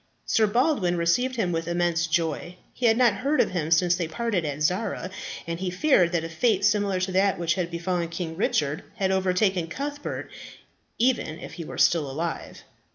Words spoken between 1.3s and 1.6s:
him